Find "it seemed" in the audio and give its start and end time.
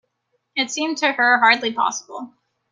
0.55-0.97